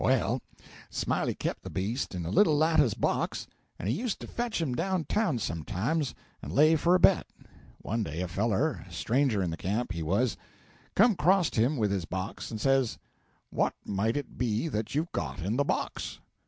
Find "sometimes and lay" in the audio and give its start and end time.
5.37-6.75